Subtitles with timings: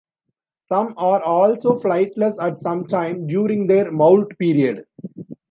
[0.65, 4.87] Some are also flightless at some time during their moult period.